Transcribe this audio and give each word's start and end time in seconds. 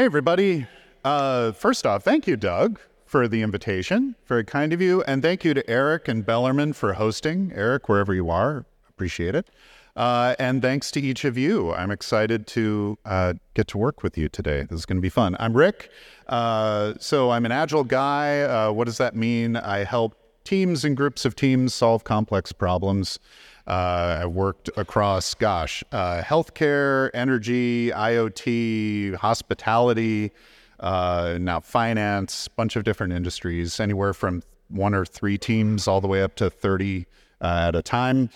Hey, 0.00 0.06
everybody. 0.06 0.66
Uh, 1.04 1.52
first 1.52 1.84
off, 1.84 2.02
thank 2.02 2.26
you, 2.26 2.34
Doug, 2.34 2.80
for 3.04 3.28
the 3.28 3.42
invitation. 3.42 4.16
Very 4.24 4.44
kind 4.44 4.72
of 4.72 4.80
you. 4.80 5.02
And 5.02 5.20
thank 5.20 5.44
you 5.44 5.52
to 5.52 5.68
Eric 5.68 6.08
and 6.08 6.24
Bellarmine 6.24 6.72
for 6.72 6.94
hosting. 6.94 7.52
Eric, 7.54 7.86
wherever 7.86 8.14
you 8.14 8.30
are, 8.30 8.64
appreciate 8.88 9.34
it. 9.34 9.50
Uh, 9.94 10.36
and 10.38 10.62
thanks 10.62 10.90
to 10.92 11.02
each 11.02 11.26
of 11.26 11.36
you. 11.36 11.74
I'm 11.74 11.90
excited 11.90 12.46
to 12.46 12.96
uh, 13.04 13.34
get 13.52 13.68
to 13.68 13.76
work 13.76 14.02
with 14.02 14.16
you 14.16 14.30
today. 14.30 14.62
This 14.62 14.78
is 14.78 14.86
going 14.86 14.96
to 14.96 15.02
be 15.02 15.10
fun. 15.10 15.36
I'm 15.38 15.54
Rick. 15.54 15.90
Uh, 16.28 16.94
so 16.98 17.30
I'm 17.32 17.44
an 17.44 17.52
agile 17.52 17.84
guy. 17.84 18.40
Uh, 18.40 18.72
what 18.72 18.86
does 18.86 18.96
that 18.96 19.14
mean? 19.14 19.54
I 19.54 19.84
help 19.84 20.16
teams 20.44 20.82
and 20.82 20.96
groups 20.96 21.26
of 21.26 21.36
teams 21.36 21.74
solve 21.74 22.04
complex 22.04 22.52
problems. 22.52 23.18
Uh, 23.66 24.20
I 24.22 24.26
worked 24.26 24.70
across, 24.76 25.34
gosh, 25.34 25.84
uh, 25.92 26.22
healthcare, 26.22 27.10
energy, 27.14 27.90
IoT, 27.90 29.16
hospitality, 29.16 30.32
uh, 30.80 31.38
now 31.40 31.60
finance, 31.60 32.48
bunch 32.48 32.76
of 32.76 32.84
different 32.84 33.12
industries, 33.12 33.78
anywhere 33.78 34.14
from 34.14 34.42
one 34.68 34.94
or 34.94 35.04
three 35.04 35.36
teams 35.36 35.86
all 35.86 36.00
the 36.00 36.08
way 36.08 36.22
up 36.22 36.34
to 36.36 36.48
30 36.48 37.06
uh, 37.40 37.66
at 37.68 37.76
a 37.76 37.82
time. 37.82 38.30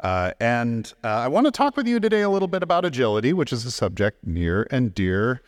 Uh, 0.00 0.32
and 0.40 0.92
uh, 1.02 1.08
I 1.08 1.28
want 1.28 1.46
to 1.46 1.52
talk 1.52 1.76
with 1.76 1.86
you 1.86 2.00
today 2.00 2.22
a 2.22 2.28
little 2.28 2.48
bit 2.48 2.62
about 2.62 2.84
agility, 2.84 3.32
which 3.32 3.52
is 3.52 3.64
a 3.64 3.70
subject 3.70 4.26
near 4.26 4.66
and 4.70 4.94
dear 4.94 5.40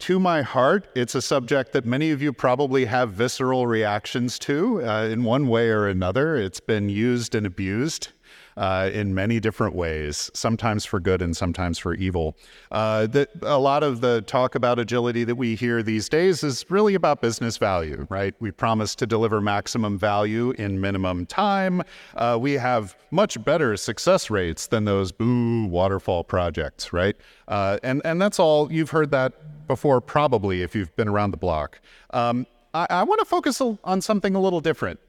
to 0.00 0.20
my 0.20 0.42
heart. 0.42 0.86
It's 0.94 1.14
a 1.14 1.22
subject 1.22 1.72
that 1.72 1.84
many 1.84 2.10
of 2.10 2.20
you 2.20 2.32
probably 2.32 2.84
have 2.84 3.12
visceral 3.12 3.66
reactions 3.66 4.38
to 4.40 4.86
uh, 4.86 5.04
in 5.04 5.24
one 5.24 5.48
way 5.48 5.70
or 5.70 5.88
another. 5.88 6.36
It's 6.36 6.60
been 6.60 6.88
used 6.88 7.34
and 7.34 7.46
abused 7.46 8.08
uh, 8.56 8.90
in 8.92 9.14
many 9.14 9.40
different 9.40 9.74
ways, 9.74 10.30
sometimes 10.34 10.84
for 10.84 11.00
good 11.00 11.22
and 11.22 11.36
sometimes 11.36 11.78
for 11.78 11.94
evil. 11.94 12.36
Uh, 12.70 13.06
that 13.08 13.30
a 13.42 13.58
lot 13.58 13.82
of 13.82 14.00
the 14.00 14.22
talk 14.22 14.54
about 14.54 14.78
agility 14.78 15.24
that 15.24 15.34
we 15.36 15.54
hear 15.54 15.82
these 15.82 16.08
days 16.08 16.42
is 16.42 16.64
really 16.70 16.94
about 16.94 17.20
business 17.20 17.56
value, 17.56 18.06
right? 18.08 18.34
We 18.40 18.50
promise 18.50 18.94
to 18.96 19.06
deliver 19.06 19.40
maximum 19.40 19.98
value 19.98 20.52
in 20.52 20.80
minimum 20.80 21.26
time. 21.26 21.82
Uh, 22.14 22.38
we 22.40 22.52
have 22.54 22.96
much 23.10 23.42
better 23.44 23.76
success 23.76 24.30
rates 24.30 24.66
than 24.66 24.84
those 24.84 25.12
boo 25.12 25.66
waterfall 25.66 26.24
projects, 26.24 26.92
right? 26.92 27.16
Uh, 27.48 27.78
and 27.82 28.02
and 28.04 28.20
that's 28.20 28.38
all 28.38 28.72
you've 28.72 28.90
heard 28.90 29.10
that 29.10 29.66
before, 29.66 30.00
probably 30.00 30.62
if 30.62 30.74
you've 30.74 30.94
been 30.96 31.08
around 31.08 31.30
the 31.32 31.36
block. 31.36 31.80
Um, 32.10 32.46
I, 32.72 32.86
I 32.90 33.02
want 33.02 33.20
to 33.20 33.24
focus 33.24 33.60
on 33.60 34.00
something 34.00 34.34
a 34.34 34.40
little 34.40 34.60
different. 34.60 35.00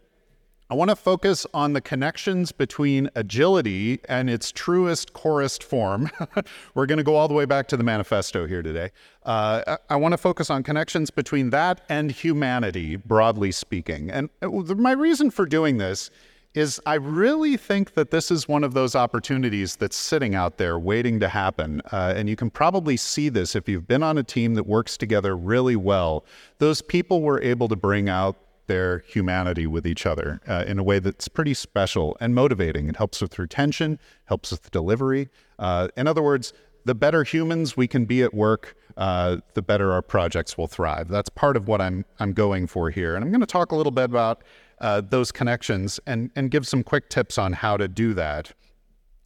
I 0.70 0.74
want 0.76 0.90
to 0.90 0.98
focus 0.98 1.48
on 1.54 1.72
the 1.72 1.80
connections 1.80 2.52
between 2.52 3.10
agility 3.16 4.02
and 4.10 4.30
its 4.30 4.52
truest, 4.52 5.14
corest 5.14 5.64
form. 5.64 6.12
We're 6.74 6.88
going 6.88 6.98
to 6.98 7.06
go 7.06 7.16
all 7.16 7.30
the 7.30 7.34
way 7.34 7.46
back 7.46 7.70
to 7.70 7.78
the 7.78 7.86
manifesto 7.86 8.46
here 8.46 8.62
today. 8.62 8.92
Uh, 9.24 9.78
I 9.90 9.96
want 9.96 10.12
to 10.12 10.18
focus 10.18 10.50
on 10.50 10.64
connections 10.64 11.10
between 11.10 11.52
that 11.52 11.82
and 11.88 12.12
humanity, 12.12 12.98
broadly 12.98 13.54
speaking. 13.54 14.12
And 14.12 14.30
uh, 14.42 14.50
my 14.50 14.92
reason 14.92 15.32
for 15.32 15.46
doing 15.46 15.78
this 15.78 16.10
is 16.54 16.82
I 16.86 16.96
really 16.96 17.56
think 17.56 17.94
that 17.94 18.12
this 18.12 18.30
is 18.30 18.50
one 18.50 18.66
of 18.66 18.74
those 18.74 18.94
opportunities 18.94 19.78
that's 19.78 19.96
sitting 19.96 20.36
out 20.36 20.58
there 20.58 20.78
waiting 20.78 21.22
to 21.22 21.30
happen. 21.30 21.82
Uh, 21.94 22.14
and 22.16 22.28
you 22.28 22.36
can 22.36 22.50
probably 22.50 22.98
see 22.98 23.30
this 23.30 23.56
if 23.56 23.70
you've 23.70 23.88
been 23.88 24.04
on 24.04 24.18
a 24.18 24.24
team 24.24 24.56
that 24.56 24.66
works 24.66 24.98
together 24.98 25.38
really 25.38 25.78
well. 25.78 26.26
Those 26.58 26.82
people 26.82 27.22
were 27.22 27.42
able 27.42 27.70
to 27.70 27.78
bring 27.78 28.10
out 28.10 28.36
their 28.68 29.00
humanity 29.00 29.68
with 29.68 29.88
each 29.88 30.06
other 30.06 30.40
uh, 30.48 30.64
in 30.68 30.80
a 30.80 30.84
way 30.84 31.00
that's 31.00 31.28
pretty 31.28 31.54
special 31.54 32.16
and 32.20 32.36
motivating. 32.36 32.88
It 32.88 32.98
helps 32.98 33.22
with 33.22 33.38
retention, 33.40 34.00
helps 34.26 34.52
with 34.52 34.70
delivery. 34.72 35.30
Uh, 35.58 35.88
in 35.98 36.08
other 36.08 36.22
words, 36.22 36.54
the 36.86 36.96
better 36.96 37.24
humans 37.24 37.76
we 37.76 37.88
can 37.88 38.06
be 38.06 38.24
at 38.24 38.34
work, 38.34 38.76
uh, 38.96 39.38
the 39.54 39.62
better 39.62 39.92
our 39.92 40.02
projects 40.02 40.58
will 40.58 40.68
thrive. 40.68 41.10
That's 41.10 41.30
part 41.30 41.58
of 41.58 41.68
what 41.68 41.82
I'm 41.82 42.06
I'm 42.20 42.34
going 42.34 42.68
for 42.68 42.90
here, 42.90 43.16
and 43.16 43.24
I'm 43.24 43.32
going 43.32 43.42
to 43.42 43.46
talk 43.46 43.72
a 43.72 43.76
little 43.76 43.92
bit 43.92 44.06
about 44.06 44.44
uh, 44.80 45.02
those 45.02 45.32
connections 45.32 46.00
and 46.08 46.32
and 46.36 46.50
give 46.50 46.68
some 46.68 46.84
quick 46.84 47.10
tips 47.10 47.38
on 47.38 47.54
how 47.54 47.78
to 47.78 47.88
do 47.88 48.14
that. 48.14 48.54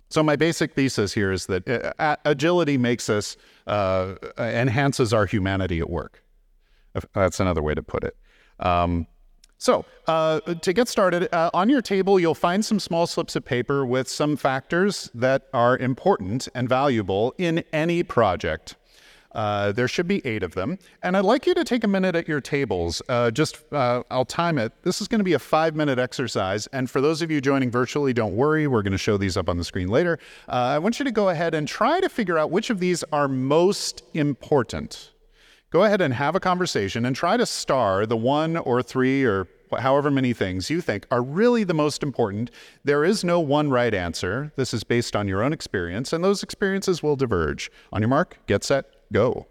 So 0.09 0.22
my 0.24 0.35
basic 0.35 0.74
thesis 0.74 1.13
here 1.13 1.31
is 1.31 1.46
that 1.46 1.96
uh, 2.00 2.18
agility 2.25 2.78
makes 2.78 3.09
us 3.09 3.38
uh, 3.68 4.16
enhances 4.38 5.13
our 5.13 5.25
humanity 5.25 5.80
at 5.80 5.90
work. 5.90 6.24
That's 7.13 7.40
another 7.40 7.62
way 7.62 7.74
to 7.75 7.81
put 7.81 8.03
it. 8.03 8.18
Um, 8.59 9.07
so, 9.61 9.85
uh, 10.07 10.39
to 10.39 10.73
get 10.73 10.88
started, 10.88 11.31
uh, 11.31 11.51
on 11.53 11.69
your 11.69 11.83
table, 11.83 12.19
you'll 12.19 12.33
find 12.33 12.66
some 12.66 12.79
small 12.79 13.05
slips 13.05 13.35
of 13.35 13.45
paper 13.45 13.85
with 13.85 14.09
some 14.09 14.35
factors 14.35 15.11
that 15.13 15.49
are 15.53 15.77
important 15.77 16.47
and 16.55 16.67
valuable 16.67 17.35
in 17.38 17.63
any 17.71 18.01
project. 18.01 18.75
Uh, 19.33 19.71
there 19.71 19.88
should 19.88 20.07
be 20.07 20.25
eight 20.25 20.41
of 20.41 20.55
them. 20.55 20.79
And 21.03 21.16
I'd 21.16 21.25
like 21.25 21.45
you 21.45 21.53
to 21.53 21.63
take 21.63 21.83
a 21.83 21.88
minute 21.88 22.16
at 22.16 22.27
your 22.27 22.41
tables. 22.41 23.03
Uh, 23.07 23.29
just, 23.29 23.61
uh, 23.71 24.01
I'll 24.09 24.25
time 24.25 24.57
it. 24.57 24.73
This 24.81 25.00
is 25.00 25.07
going 25.07 25.19
to 25.19 25.23
be 25.23 25.33
a 25.33 25.39
five 25.39 25.75
minute 25.75 26.00
exercise. 26.00 26.66
And 26.73 26.89
for 26.89 27.00
those 27.00 27.21
of 27.21 27.29
you 27.29 27.39
joining 27.39 27.69
virtually, 27.69 28.13
don't 28.13 28.35
worry. 28.35 28.66
We're 28.66 28.81
going 28.81 28.94
to 28.94 28.97
show 28.97 29.16
these 29.16 29.38
up 29.38 29.47
on 29.47 29.59
the 29.59 29.63
screen 29.63 29.89
later. 29.89 30.17
Uh, 30.50 30.53
I 30.53 30.79
want 30.79 30.97
you 30.97 31.05
to 31.05 31.11
go 31.11 31.29
ahead 31.29 31.53
and 31.53 31.67
try 31.67 32.00
to 32.00 32.09
figure 32.09 32.39
out 32.39 32.50
which 32.50 32.71
of 32.71 32.79
these 32.79 33.03
are 33.13 33.27
most 33.27 34.01
important 34.16 35.11
go 35.71 35.83
ahead 35.83 36.01
and 36.01 36.13
have 36.13 36.35
a 36.35 36.39
conversation 36.39 37.05
and 37.05 37.15
try 37.15 37.37
to 37.37 37.45
star 37.45 38.05
the 38.05 38.17
one 38.17 38.57
or 38.57 38.83
three 38.83 39.23
or 39.23 39.47
however 39.79 40.11
many 40.11 40.33
things 40.33 40.69
you 40.69 40.81
think 40.81 41.07
are 41.09 41.23
really 41.23 41.63
the 41.63 41.73
most 41.73 42.03
important. 42.03 42.51
There 42.83 43.03
is 43.03 43.23
no 43.23 43.39
one 43.39 43.69
right 43.69 43.93
answer. 43.93 44.51
This 44.57 44.73
is 44.73 44.83
based 44.83 45.15
on 45.15 45.27
your 45.27 45.41
own 45.41 45.53
experience, 45.53 46.11
and 46.13 46.23
those 46.23 46.43
experiences 46.43 47.01
will 47.01 47.15
diverge. 47.15 47.71
On 47.93 48.01
your 48.01 48.09
mark, 48.09 48.37
get 48.47 48.63
set, 48.63 48.85
go. 49.11 49.47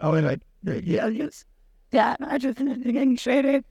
Oh, 0.00 0.12
and 0.12 0.26
I, 0.26 0.38
yeah, 0.64 1.06
yes. 1.06 1.44
Yeah, 1.90 2.16
I 2.20 2.38
just 2.38 2.58
getting 2.58 3.16
shaded. 3.16 3.64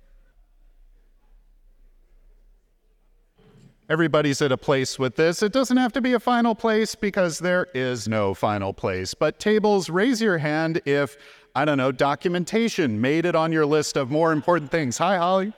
Everybody's 3.92 4.42
at 4.42 4.54
a 4.54 4.58
place 4.58 4.98
with 4.98 5.18
this. 5.18 5.44
It 5.44 5.52
doesn't 5.52 5.76
have 5.76 5.92
to 5.92 6.00
be 6.00 6.14
a 6.14 6.20
final 6.22 6.56
place 6.56 6.96
because 6.96 7.40
there 7.40 7.68
is 7.74 8.08
no 8.08 8.34
final 8.34 8.72
place. 8.72 9.14
But 9.14 9.38
tables, 9.38 9.90
raise 9.90 10.22
your 10.22 10.38
hand 10.38 10.82
if, 10.86 11.18
I 11.56 11.66
don't 11.66 11.78
know, 11.78 11.92
documentation 11.92 13.02
made 13.02 13.26
it 13.26 13.36
on 13.36 13.52
your 13.52 13.66
list 13.66 13.98
of 13.98 14.10
more 14.10 14.32
important 14.32 14.72
things. 14.72 14.98
Hi, 14.98 15.18
Holly. 15.18 15.52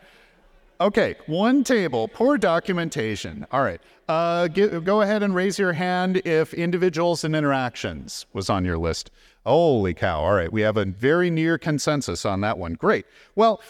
Okay, 0.82 1.14
one 1.28 1.64
table, 1.64 2.08
poor 2.08 2.40
documentation. 2.40 3.46
All 3.52 3.62
right. 3.62 3.80
Uh, 4.10 4.48
get, 4.48 4.84
go 4.84 5.02
ahead 5.02 5.22
and 5.22 5.36
raise 5.36 5.60
your 5.60 5.74
hand 5.74 6.18
if 6.26 6.56
individuals 6.56 7.24
and 7.24 7.36
interactions 7.36 8.26
was 8.34 8.50
on 8.50 8.66
your 8.66 8.80
list. 8.80 9.12
Holy 9.46 9.94
cow. 9.94 10.22
All 10.22 10.34
right. 10.34 10.52
We 10.52 10.62
have 10.62 10.78
a 10.78 10.86
very 10.86 11.30
near 11.30 11.60
consensus 11.60 12.26
on 12.26 12.42
that 12.42 12.58
one. 12.58 12.74
Great. 12.74 13.06
Well, 13.36 13.62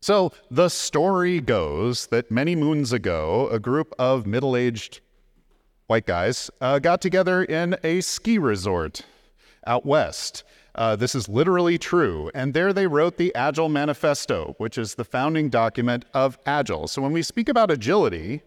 so 0.00 0.32
the 0.50 0.68
story 0.68 1.40
goes 1.40 2.06
that 2.06 2.30
many 2.30 2.56
moons 2.56 2.92
ago, 2.92 3.48
a 3.50 3.58
group 3.58 3.94
of 3.98 4.26
middle 4.26 4.56
aged 4.56 5.00
white 5.86 6.06
guys 6.06 6.50
uh, 6.60 6.78
got 6.78 7.00
together 7.00 7.42
in 7.42 7.76
a 7.82 8.00
ski 8.00 8.38
resort 8.38 9.02
out 9.66 9.84
west. 9.84 10.44
Uh, 10.74 10.94
this 10.94 11.14
is 11.14 11.28
literally 11.28 11.76
true. 11.78 12.30
And 12.32 12.54
there 12.54 12.72
they 12.72 12.86
wrote 12.86 13.16
the 13.16 13.34
Agile 13.34 13.68
Manifesto, 13.68 14.54
which 14.58 14.78
is 14.78 14.94
the 14.94 15.04
founding 15.04 15.48
document 15.50 16.04
of 16.14 16.38
Agile. 16.46 16.86
So 16.86 17.02
when 17.02 17.12
we 17.12 17.22
speak 17.22 17.48
about 17.48 17.70
agility, 17.70 18.42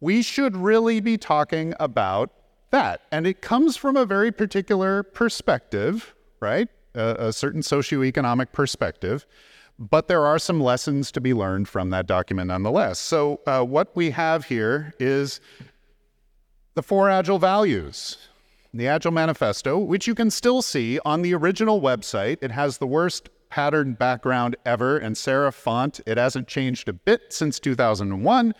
we 0.00 0.20
should 0.22 0.56
really 0.56 1.00
be 1.00 1.16
talking 1.16 1.74
about 1.80 2.30
that. 2.70 3.00
And 3.10 3.26
it 3.26 3.40
comes 3.40 3.76
from 3.76 3.96
a 3.96 4.04
very 4.04 4.30
particular 4.30 5.02
perspective, 5.02 6.14
right? 6.40 6.68
a 6.96 7.30
certain 7.30 7.60
socioeconomic 7.60 8.52
perspective. 8.52 9.26
But 9.78 10.08
there 10.08 10.26
are 10.26 10.38
some 10.38 10.60
lessons 10.60 11.12
to 11.12 11.20
be 11.20 11.34
learned 11.34 11.68
from 11.68 11.90
that 11.90 12.06
document 12.06 12.48
nonetheless. 12.48 12.98
So, 12.98 13.40
uh, 13.46 13.62
what 13.62 13.94
we 13.94 14.10
have 14.10 14.46
here 14.46 14.94
is 14.98 15.40
the 16.74 16.82
four 16.82 17.10
Agile 17.10 17.38
values, 17.38 18.16
the 18.72 18.88
Agile 18.88 19.12
Manifesto, 19.12 19.78
which 19.78 20.06
you 20.06 20.14
can 20.14 20.30
still 20.30 20.62
see 20.62 20.98
on 21.04 21.22
the 21.22 21.34
original 21.34 21.80
website. 21.80 22.38
It 22.40 22.50
has 22.52 22.78
the 22.78 22.86
worst 22.86 23.28
patterned 23.50 23.98
background 23.98 24.56
ever 24.64 24.98
and 24.98 25.16
serif 25.16 25.54
font. 25.54 26.00
It 26.06 26.16
hasn't 26.16 26.48
changed 26.48 26.88
a 26.88 26.92
bit 26.92 27.32
since 27.32 27.60
2001. 27.60 28.54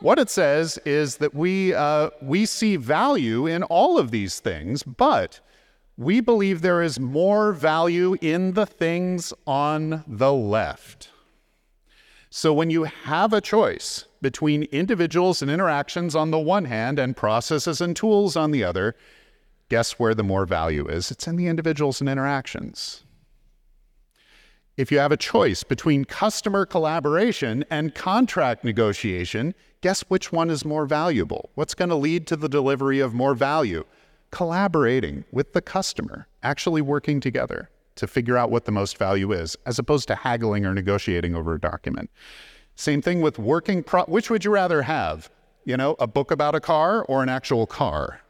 What 0.00 0.18
it 0.18 0.30
says 0.30 0.78
is 0.84 1.16
that 1.16 1.34
we, 1.34 1.72
uh, 1.72 2.10
we 2.20 2.46
see 2.46 2.76
value 2.76 3.46
in 3.46 3.62
all 3.64 3.98
of 3.98 4.10
these 4.10 4.40
things, 4.40 4.82
but 4.82 5.40
we 5.96 6.20
believe 6.20 6.60
there 6.60 6.82
is 6.82 6.98
more 6.98 7.52
value 7.52 8.16
in 8.20 8.52
the 8.52 8.66
things 8.66 9.32
on 9.46 10.04
the 10.06 10.32
left. 10.32 11.10
So 12.30 12.52
when 12.52 12.68
you 12.68 12.84
have 12.84 13.32
a 13.32 13.40
choice 13.40 14.06
between 14.20 14.64
individuals 14.64 15.40
and 15.40 15.50
interactions 15.50 16.16
on 16.16 16.32
the 16.32 16.38
one 16.38 16.64
hand 16.64 16.98
and 16.98 17.16
processes 17.16 17.80
and 17.80 17.94
tools 17.94 18.34
on 18.34 18.50
the 18.50 18.64
other, 18.64 18.96
guess 19.68 19.92
where 19.92 20.14
the 20.14 20.24
more 20.24 20.44
value 20.44 20.86
is? 20.88 21.12
It's 21.12 21.28
in 21.28 21.36
the 21.36 21.46
individuals 21.46 22.00
and 22.00 22.10
interactions. 22.10 23.04
If 24.76 24.90
you 24.90 24.98
have 24.98 25.12
a 25.12 25.16
choice 25.16 25.62
between 25.62 26.04
customer 26.04 26.66
collaboration 26.66 27.64
and 27.70 27.94
contract 27.94 28.64
negotiation, 28.64 29.54
guess 29.80 30.00
which 30.08 30.32
one 30.32 30.50
is 30.50 30.64
more 30.64 30.86
valuable? 30.86 31.50
What's 31.54 31.74
going 31.74 31.90
to 31.90 31.94
lead 31.94 32.26
to 32.26 32.36
the 32.36 32.48
delivery 32.48 32.98
of 32.98 33.14
more 33.14 33.34
value? 33.34 33.84
Collaborating 34.34 35.24
with 35.30 35.52
the 35.52 35.62
customer, 35.62 36.26
actually 36.42 36.82
working 36.82 37.20
together 37.20 37.70
to 37.94 38.08
figure 38.08 38.36
out 38.36 38.50
what 38.50 38.64
the 38.64 38.72
most 38.72 38.98
value 38.98 39.30
is, 39.30 39.56
as 39.64 39.78
opposed 39.78 40.08
to 40.08 40.16
haggling 40.16 40.66
or 40.66 40.74
negotiating 40.74 41.36
over 41.36 41.54
a 41.54 41.60
document. 41.60 42.10
Same 42.74 43.00
thing 43.00 43.20
with 43.20 43.38
working, 43.38 43.84
pro- 43.84 44.06
which 44.06 44.30
would 44.30 44.44
you 44.44 44.50
rather 44.50 44.82
have? 44.82 45.30
You 45.64 45.76
know, 45.76 45.94
a 46.00 46.08
book 46.08 46.32
about 46.32 46.56
a 46.56 46.60
car 46.60 47.04
or 47.04 47.22
an 47.22 47.28
actual 47.28 47.64
car? 47.64 48.22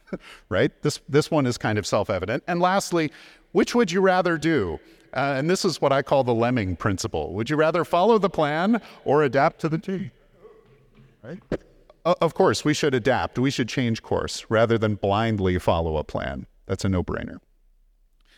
right? 0.48 0.72
This, 0.80 1.00
this 1.10 1.30
one 1.30 1.44
is 1.44 1.58
kind 1.58 1.78
of 1.78 1.86
self 1.86 2.08
evident. 2.08 2.42
And 2.48 2.58
lastly, 2.58 3.12
which 3.52 3.74
would 3.74 3.92
you 3.92 4.00
rather 4.00 4.38
do? 4.38 4.80
Uh, 5.12 5.34
and 5.36 5.50
this 5.50 5.66
is 5.66 5.78
what 5.78 5.92
I 5.92 6.00
call 6.00 6.24
the 6.24 6.32
lemming 6.32 6.74
principle. 6.74 7.34
Would 7.34 7.50
you 7.50 7.56
rather 7.56 7.84
follow 7.84 8.16
the 8.16 8.30
plan 8.30 8.80
or 9.04 9.22
adapt 9.22 9.60
to 9.60 9.68
the 9.68 9.76
T? 9.76 10.10
Right? 11.22 11.38
Uh, 12.04 12.14
of 12.20 12.34
course, 12.34 12.64
we 12.64 12.74
should 12.74 12.94
adapt. 12.94 13.38
We 13.38 13.50
should 13.50 13.68
change 13.68 14.02
course 14.02 14.44
rather 14.48 14.76
than 14.76 14.96
blindly 14.96 15.58
follow 15.58 15.96
a 15.96 16.04
plan. 16.04 16.46
That's 16.66 16.84
a 16.84 16.88
no 16.88 17.02
brainer. 17.02 17.38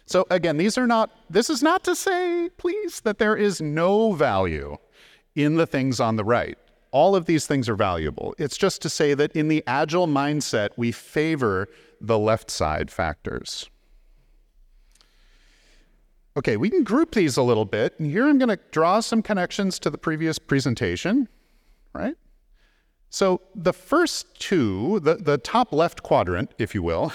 So, 0.06 0.24
again, 0.30 0.56
these 0.56 0.78
are 0.78 0.86
not, 0.86 1.10
this 1.28 1.50
is 1.50 1.62
not 1.62 1.82
to 1.84 1.96
say, 1.96 2.48
please, 2.58 3.00
that 3.00 3.18
there 3.18 3.36
is 3.36 3.60
no 3.60 4.12
value 4.12 4.76
in 5.34 5.56
the 5.56 5.66
things 5.66 5.98
on 5.98 6.14
the 6.14 6.24
right. 6.24 6.56
All 6.92 7.16
of 7.16 7.26
these 7.26 7.46
things 7.46 7.68
are 7.68 7.74
valuable. 7.74 8.34
It's 8.38 8.56
just 8.56 8.80
to 8.82 8.88
say 8.88 9.14
that 9.14 9.32
in 9.32 9.48
the 9.48 9.64
agile 9.66 10.06
mindset, 10.06 10.70
we 10.76 10.92
favor 10.92 11.68
the 12.00 12.18
left 12.18 12.50
side 12.50 12.90
factors. 12.90 13.68
Okay, 16.36 16.56
we 16.56 16.70
can 16.70 16.84
group 16.84 17.12
these 17.12 17.36
a 17.36 17.42
little 17.42 17.64
bit. 17.64 17.98
And 17.98 18.08
here 18.08 18.28
I'm 18.28 18.38
going 18.38 18.50
to 18.50 18.60
draw 18.70 19.00
some 19.00 19.22
connections 19.22 19.78
to 19.80 19.90
the 19.90 19.98
previous 19.98 20.38
presentation, 20.38 21.28
right? 21.92 22.14
So 23.10 23.40
the 23.54 23.72
first 23.72 24.38
two, 24.40 25.00
the, 25.00 25.14
the 25.14 25.38
top 25.38 25.72
left 25.72 26.02
quadrant, 26.02 26.52
if 26.58 26.74
you 26.74 26.82
will, 26.82 27.12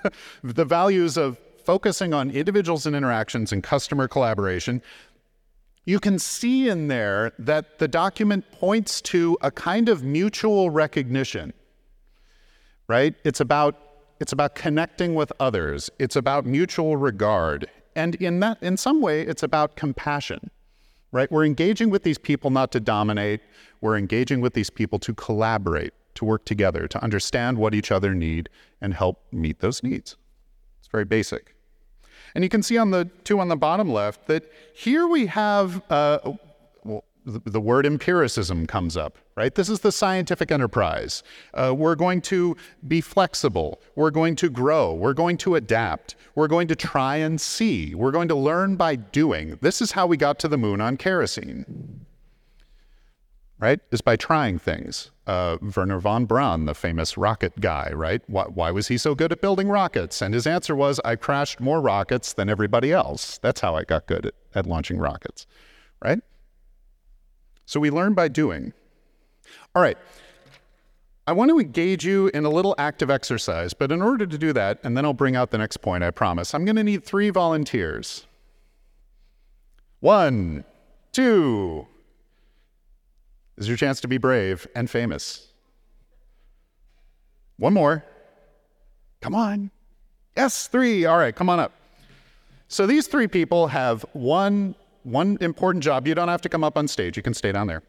the 0.42 0.64
values 0.64 1.16
of 1.16 1.38
focusing 1.64 2.12
on 2.12 2.30
individuals 2.30 2.86
and 2.86 2.94
interactions 2.94 3.52
and 3.52 3.62
customer 3.62 4.08
collaboration, 4.08 4.82
you 5.86 6.00
can 6.00 6.18
see 6.18 6.68
in 6.68 6.88
there 6.88 7.32
that 7.38 7.78
the 7.78 7.88
document 7.88 8.50
points 8.52 9.00
to 9.02 9.36
a 9.42 9.50
kind 9.50 9.88
of 9.88 10.02
mutual 10.02 10.70
recognition, 10.70 11.52
right? 12.88 13.14
It's 13.24 13.40
about, 13.40 13.76
it's 14.20 14.32
about 14.32 14.54
connecting 14.54 15.14
with 15.14 15.32
others. 15.40 15.90
It's 15.98 16.16
about 16.16 16.46
mutual 16.46 16.96
regard. 16.96 17.68
And 17.94 18.14
in 18.16 18.40
that, 18.40 18.62
in 18.62 18.76
some 18.76 19.00
way, 19.00 19.22
it's 19.22 19.42
about 19.42 19.76
compassion, 19.76 20.50
right? 21.14 21.30
We're 21.30 21.44
engaging 21.44 21.90
with 21.90 22.02
these 22.02 22.18
people 22.18 22.50
not 22.50 22.72
to 22.72 22.80
dominate. 22.80 23.40
We're 23.80 23.96
engaging 23.96 24.40
with 24.40 24.52
these 24.52 24.68
people 24.68 24.98
to 24.98 25.14
collaborate, 25.14 25.94
to 26.16 26.24
work 26.24 26.44
together, 26.44 26.88
to 26.88 27.02
understand 27.02 27.56
what 27.56 27.72
each 27.72 27.92
other 27.92 28.14
need 28.14 28.48
and 28.80 28.92
help 28.92 29.22
meet 29.30 29.60
those 29.60 29.84
needs. 29.84 30.16
It's 30.80 30.88
very 30.88 31.04
basic. 31.04 31.54
And 32.34 32.42
you 32.42 32.50
can 32.50 32.64
see 32.64 32.76
on 32.76 32.90
the 32.90 33.08
two 33.22 33.38
on 33.38 33.46
the 33.46 33.56
bottom 33.56 33.92
left 33.92 34.26
that 34.26 34.50
here 34.74 35.06
we 35.06 35.26
have 35.26 35.80
uh, 35.88 36.32
the, 37.24 37.60
word 37.60 37.86
empiricism 37.86 38.66
comes 38.66 38.96
up, 38.96 39.16
right? 39.36 39.54
This 39.54 39.68
is 39.68 39.80
the 39.80 39.92
scientific 39.92 40.52
enterprise. 40.52 41.22
Uh, 41.54 41.74
we're 41.76 41.94
going 41.94 42.20
to 42.22 42.56
be 42.86 43.00
flexible. 43.00 43.80
We're 43.94 44.10
going 44.10 44.36
to 44.36 44.50
grow. 44.50 44.92
We're 44.92 45.14
going 45.14 45.38
to 45.38 45.54
adapt. 45.54 46.16
We're 46.34 46.48
going 46.48 46.68
to 46.68 46.76
try 46.76 47.16
and 47.16 47.40
see. 47.40 47.94
We're 47.94 48.10
going 48.10 48.28
to 48.28 48.34
learn 48.34 48.76
by 48.76 48.96
doing. 48.96 49.58
This 49.62 49.80
is 49.80 49.92
how 49.92 50.06
we 50.06 50.16
got 50.16 50.38
to 50.40 50.48
the 50.48 50.58
moon 50.58 50.80
on 50.80 50.96
kerosene 50.96 52.04
right? 53.64 53.80
Is 53.90 54.02
by 54.02 54.16
trying 54.16 54.58
things. 54.58 55.10
Uh, 55.26 55.56
Wernher 55.74 55.98
von 55.98 56.26
Braun, 56.26 56.66
the 56.66 56.74
famous 56.74 57.16
rocket 57.16 57.58
guy, 57.60 57.90
right? 57.94 58.20
Why, 58.26 58.44
why, 58.44 58.70
was 58.70 58.88
he 58.88 58.98
so 58.98 59.14
good 59.14 59.32
at 59.32 59.40
building 59.40 59.68
rockets? 59.68 60.20
And 60.20 60.34
his 60.34 60.46
answer 60.46 60.76
was, 60.76 61.00
I 61.02 61.16
crashed 61.16 61.60
more 61.60 61.80
rockets 61.80 62.34
than 62.34 62.50
everybody 62.50 62.92
else. 62.92 63.38
That's 63.38 63.62
how 63.62 63.74
I 63.74 63.84
got 63.84 64.06
good 64.06 64.26
at, 64.26 64.34
at 64.54 64.66
launching 64.66 64.98
rockets, 64.98 65.46
right? 66.02 66.20
So 67.66 67.80
we 67.80 67.90
learn 67.90 68.14
by 68.14 68.28
doing. 68.28 68.72
All 69.74 69.82
right. 69.82 69.98
I 71.26 71.32
want 71.32 71.50
to 71.50 71.58
engage 71.58 72.04
you 72.04 72.30
in 72.34 72.44
a 72.44 72.50
little 72.50 72.74
active 72.76 73.10
exercise, 73.10 73.72
but 73.72 73.90
in 73.90 74.02
order 74.02 74.26
to 74.26 74.36
do 74.36 74.52
that, 74.52 74.78
and 74.84 74.96
then 74.96 75.06
I'll 75.06 75.14
bring 75.14 75.36
out 75.36 75.50
the 75.50 75.58
next 75.58 75.78
point, 75.78 76.04
I 76.04 76.10
promise, 76.10 76.54
I'm 76.54 76.66
going 76.66 76.76
to 76.76 76.84
need 76.84 77.02
three 77.02 77.30
volunteers. 77.30 78.26
One, 80.00 80.64
two, 81.12 81.86
this 83.56 83.64
is 83.64 83.68
your 83.68 83.78
chance 83.78 84.00
to 84.02 84.08
be 84.08 84.18
brave 84.18 84.66
and 84.74 84.90
famous. 84.90 85.48
One 87.56 87.72
more. 87.72 88.04
Come 89.22 89.34
on. 89.34 89.70
Yes, 90.36 90.66
three. 90.66 91.06
All 91.06 91.16
right, 91.16 91.34
come 91.34 91.48
on 91.48 91.58
up. 91.58 91.72
So 92.68 92.86
these 92.86 93.06
three 93.06 93.28
people 93.28 93.68
have 93.68 94.04
one, 94.12 94.74
one 95.04 95.38
important 95.40 95.84
job. 95.84 96.06
You 96.06 96.14
don't 96.14 96.28
have 96.28 96.42
to 96.42 96.48
come 96.48 96.64
up 96.64 96.76
on 96.76 96.88
stage, 96.88 97.16
you 97.16 97.22
can 97.22 97.34
stay 97.34 97.52
down 97.52 97.66
there. 97.66 97.82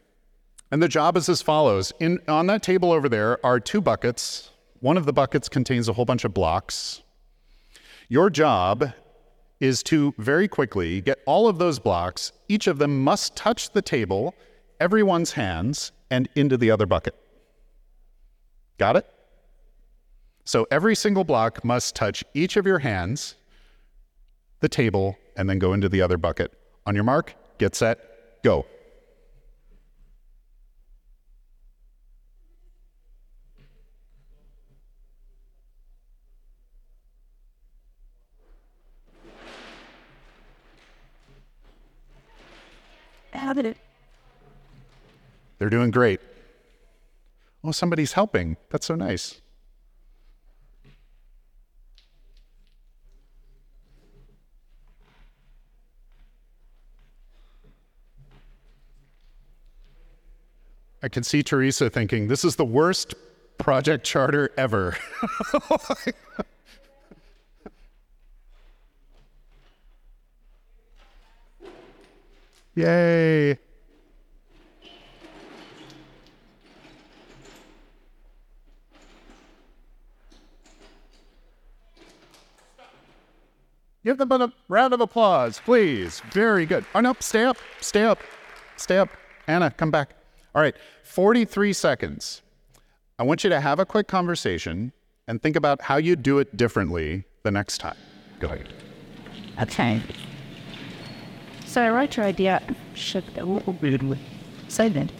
And 0.72 0.82
the 0.82 0.88
job 0.88 1.16
is 1.18 1.30
as 1.30 1.42
follows 1.42 1.94
In, 2.00 2.20
On 2.28 2.48
that 2.48 2.64
table 2.64 2.92
over 2.92 3.08
there 3.08 3.44
are 3.46 3.60
two 3.60 3.82
buckets. 3.82 4.52
One 4.80 4.98
of 4.98 5.06
the 5.06 5.14
buckets 5.14 5.48
contains 5.50 5.88
a 5.88 5.94
whole 5.94 6.06
bunch 6.06 6.26
of 6.26 6.34
blocks. 6.34 7.02
Your 8.10 8.30
job 8.30 8.92
is 9.60 9.82
to 9.84 10.14
very 10.18 10.48
quickly 10.48 11.02
get 11.02 11.20
all 11.26 11.48
of 11.48 11.58
those 11.58 11.80
blocks. 11.80 12.32
Each 12.48 12.68
of 12.68 12.78
them 12.78 13.04
must 13.04 13.36
touch 13.36 13.72
the 13.72 13.82
table 13.82 14.36
everyone's 14.80 15.32
hands 15.32 15.92
and 16.12 16.28
into 16.36 16.58
the 16.58 16.70
other 16.72 16.86
bucket. 16.86 17.16
Got 18.78 18.98
it? 18.98 19.06
So 20.44 20.68
every 20.70 20.96
single 20.96 21.24
block 21.24 21.64
must 21.64 21.96
touch 21.96 22.24
each 22.34 22.58
of 22.58 22.68
your 22.68 22.80
hands, 22.80 23.36
the 24.60 24.70
table, 24.70 25.18
and 25.36 25.50
then 25.50 25.58
go 25.58 25.74
into 25.74 25.90
the 25.90 26.02
other 26.02 26.18
bucket. 26.18 26.54
On 26.86 26.94
your 26.96 27.04
mark, 27.04 27.34
get 27.58 27.76
set, 27.76 28.44
go. 28.44 28.66
How 43.32 43.54
did 43.54 43.66
it 43.66 43.78
they're 45.58 45.70
doing 45.70 45.92
great. 45.92 46.20
Oh, 47.64 47.72
somebody's 47.72 48.14
helping. 48.14 48.58
That's 48.70 48.86
so 48.86 48.96
nice. 48.96 49.42
I 61.06 61.08
can 61.08 61.22
see 61.22 61.44
Teresa 61.44 61.88
thinking, 61.88 62.28
this 62.30 62.44
is 62.44 62.56
the 62.56 62.66
worst 62.66 63.14
project 63.60 64.04
charter 64.04 64.50
ever. 64.58 64.98
Yay. 72.74 73.60
Give 84.04 84.18
them 84.18 84.32
a 84.32 84.52
round 84.68 84.96
of 84.96 85.02
applause, 85.02 85.62
please. 85.64 86.24
Very 86.32 86.66
good. 86.66 86.84
Oh, 86.96 87.02
no, 87.02 87.16
stay 87.20 87.44
up, 87.44 87.58
stay 87.80 88.06
up, 88.06 88.18
stay 88.76 88.98
up. 88.98 89.10
Anna, 89.46 89.70
come 89.70 89.92
back. 89.92 90.15
All 90.56 90.62
right, 90.62 90.76
43 91.04 91.74
seconds. 91.74 92.42
I 93.20 93.24
want 93.24 93.44
you 93.44 93.50
to 93.50 93.62
have 93.62 93.80
a 93.80 93.86
quick 93.86 94.08
conversation 94.08 94.94
and 95.28 95.42
think 95.42 95.56
about 95.56 95.82
how 95.82 95.98
you 95.98 96.16
do 96.16 96.40
it 96.40 96.56
differently 96.56 97.26
the 97.44 97.52
next 97.52 97.80
time. 97.80 97.98
Go 98.40 98.48
ahead. 98.48 98.74
Okay. 99.62 100.02
So 101.66 101.82
I 101.82 101.90
wrote 101.90 102.16
your 102.18 102.26
idea 102.26 102.62
should 102.94 103.26
a 103.38 103.46
little 103.46 103.74
bit 103.74 104.02
so 104.70 104.90
then. 104.90 105.12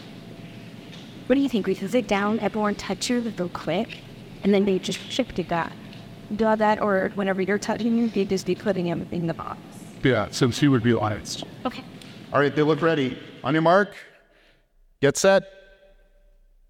What 1.28 1.36
do 1.36 1.42
you 1.42 1.50
think? 1.50 1.68
We 1.68 1.76
can 1.76 1.90
sit 1.90 2.08
down, 2.08 2.40
everyone 2.40 2.76
touch 2.76 3.10
you 3.10 3.20
real 3.20 3.50
quick, 3.50 4.00
and 4.44 4.54
then 4.54 4.66
they 4.66 4.80
just 4.80 5.00
shifted 5.00 5.50
that 5.50 5.72
do 6.34 6.56
that, 6.56 6.82
or 6.82 7.12
whenever 7.16 7.42
you're 7.42 7.60
touching 7.60 7.98
you, 7.98 8.06
you 8.08 8.26
just 8.26 8.46
be 8.46 8.56
putting 8.56 8.86
them 8.86 9.08
in 9.12 9.28
the 9.28 9.34
box. 9.34 9.60
Yeah, 10.04 10.28
so 10.32 10.52
she 10.52 10.68
would 10.68 10.84
be 10.84 10.94
honest. 10.94 11.44
Okay. 11.66 11.84
All 12.34 12.40
right, 12.40 12.56
they 12.56 12.62
look 12.62 12.82
ready. 12.82 13.18
On 13.44 13.54
your 13.54 13.62
mark, 13.62 13.96
get 15.02 15.18
set, 15.18 15.44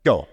go. 0.04 0.28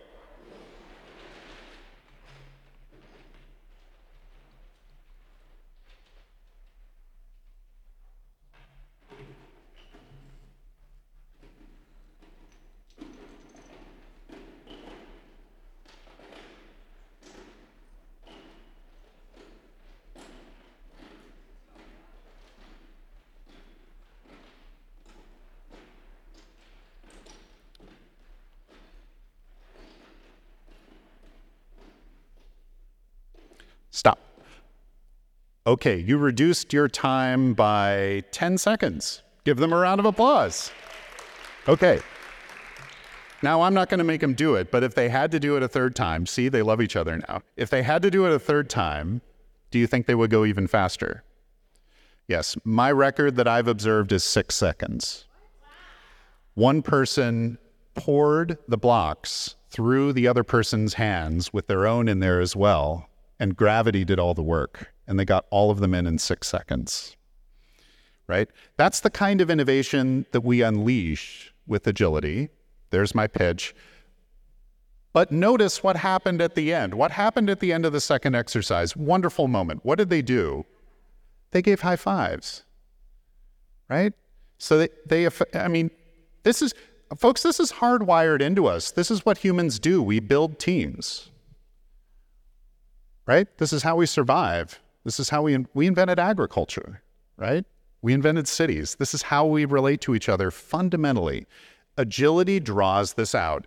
Stop. 33.94 34.18
Okay, 35.64 35.96
you 35.96 36.18
reduced 36.18 36.72
your 36.72 36.88
time 36.88 37.54
by 37.54 38.24
10 38.32 38.58
seconds. 38.58 39.22
Give 39.44 39.58
them 39.58 39.72
a 39.72 39.78
round 39.78 40.00
of 40.00 40.06
applause. 40.06 40.72
Okay. 41.68 42.00
Now, 43.42 43.62
I'm 43.62 43.72
not 43.72 43.88
going 43.88 43.98
to 43.98 44.04
make 44.04 44.20
them 44.20 44.34
do 44.34 44.56
it, 44.56 44.72
but 44.72 44.82
if 44.82 44.94
they 44.94 45.08
had 45.08 45.30
to 45.30 45.40
do 45.40 45.56
it 45.56 45.62
a 45.62 45.68
third 45.68 45.94
time, 45.94 46.26
see, 46.26 46.48
they 46.48 46.62
love 46.62 46.80
each 46.80 46.96
other 46.96 47.16
now. 47.28 47.42
If 47.56 47.70
they 47.70 47.82
had 47.82 48.02
to 48.02 48.10
do 48.10 48.26
it 48.26 48.32
a 48.32 48.40
third 48.40 48.68
time, 48.68 49.20
do 49.70 49.78
you 49.78 49.86
think 49.86 50.06
they 50.06 50.16
would 50.16 50.30
go 50.30 50.44
even 50.44 50.66
faster? 50.66 51.22
Yes, 52.26 52.56
my 52.64 52.90
record 52.90 53.36
that 53.36 53.46
I've 53.46 53.68
observed 53.68 54.10
is 54.10 54.24
six 54.24 54.56
seconds. 54.56 55.26
One 56.54 56.82
person 56.82 57.58
poured 57.94 58.58
the 58.66 58.78
blocks 58.78 59.56
through 59.70 60.12
the 60.12 60.26
other 60.26 60.44
person's 60.44 60.94
hands 60.94 61.52
with 61.52 61.68
their 61.68 61.86
own 61.86 62.08
in 62.08 62.20
there 62.20 62.40
as 62.40 62.56
well, 62.56 63.08
and 63.38 63.56
gravity 63.56 64.04
did 64.04 64.18
all 64.18 64.34
the 64.34 64.42
work, 64.42 64.91
and 65.06 65.18
they 65.18 65.24
got 65.24 65.46
all 65.50 65.70
of 65.70 65.80
them 65.80 65.94
in 65.94 66.06
in 66.06 66.18
six 66.18 66.48
seconds. 66.48 67.16
Right? 68.26 68.48
That's 68.76 69.00
the 69.00 69.10
kind 69.10 69.40
of 69.40 69.50
innovation 69.50 70.26
that 70.32 70.42
we 70.42 70.62
unleash 70.62 71.52
with 71.66 71.86
agility. 71.86 72.48
There's 72.90 73.14
my 73.14 73.26
pitch. 73.26 73.74
But 75.12 75.30
notice 75.30 75.82
what 75.82 75.96
happened 75.96 76.40
at 76.40 76.54
the 76.54 76.72
end. 76.72 76.94
What 76.94 77.10
happened 77.10 77.50
at 77.50 77.60
the 77.60 77.72
end 77.72 77.84
of 77.84 77.92
the 77.92 78.00
second 78.00 78.34
exercise? 78.34 78.96
Wonderful 78.96 79.48
moment. 79.48 79.84
What 79.84 79.98
did 79.98 80.08
they 80.08 80.22
do? 80.22 80.64
They 81.50 81.60
gave 81.60 81.80
high 81.82 81.96
fives. 81.96 82.64
Right? 83.88 84.14
So 84.58 84.78
they, 84.78 84.88
they 85.06 85.28
I 85.54 85.68
mean, 85.68 85.90
this 86.44 86.62
is, 86.62 86.72
folks, 87.18 87.42
this 87.42 87.60
is 87.60 87.72
hardwired 87.72 88.40
into 88.40 88.66
us. 88.66 88.90
This 88.90 89.10
is 89.10 89.26
what 89.26 89.38
humans 89.38 89.78
do. 89.78 90.02
We 90.02 90.18
build 90.20 90.58
teams. 90.58 91.28
Right? 93.26 93.46
This 93.58 93.72
is 93.72 93.82
how 93.82 93.96
we 93.96 94.06
survive. 94.06 94.80
This 95.04 95.18
is 95.18 95.28
how 95.30 95.42
we, 95.42 95.66
we 95.74 95.86
invented 95.86 96.18
agriculture, 96.18 97.02
right? 97.36 97.64
We 98.02 98.12
invented 98.12 98.48
cities. 98.48 98.96
This 98.96 99.14
is 99.14 99.22
how 99.22 99.46
we 99.46 99.64
relate 99.64 100.00
to 100.02 100.14
each 100.14 100.28
other 100.28 100.50
fundamentally. 100.50 101.46
Agility 101.96 102.60
draws 102.60 103.14
this 103.14 103.34
out. 103.34 103.66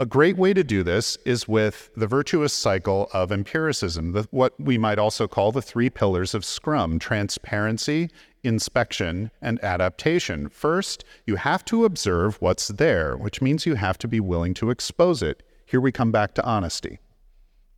A 0.00 0.06
great 0.06 0.36
way 0.36 0.52
to 0.52 0.64
do 0.64 0.82
this 0.82 1.16
is 1.24 1.46
with 1.46 1.90
the 1.96 2.08
virtuous 2.08 2.52
cycle 2.52 3.08
of 3.12 3.30
empiricism, 3.30 4.12
the, 4.12 4.26
what 4.32 4.58
we 4.60 4.76
might 4.76 4.98
also 4.98 5.28
call 5.28 5.52
the 5.52 5.62
three 5.62 5.88
pillars 5.88 6.34
of 6.34 6.44
Scrum 6.44 6.98
transparency, 6.98 8.10
inspection, 8.42 9.30
and 9.40 9.62
adaptation. 9.62 10.48
First, 10.48 11.04
you 11.26 11.36
have 11.36 11.64
to 11.66 11.84
observe 11.84 12.42
what's 12.42 12.68
there, 12.68 13.16
which 13.16 13.40
means 13.40 13.66
you 13.66 13.76
have 13.76 13.96
to 13.98 14.08
be 14.08 14.18
willing 14.18 14.52
to 14.54 14.70
expose 14.70 15.22
it. 15.22 15.44
Here 15.64 15.80
we 15.80 15.92
come 15.92 16.10
back 16.10 16.34
to 16.34 16.44
honesty, 16.44 16.98